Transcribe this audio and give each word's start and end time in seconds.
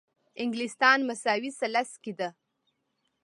انګلستان 0.43 0.99
مساوي 1.09 1.51
ثلث 1.59 1.91
کې 2.03 2.13
ده. 2.19 2.29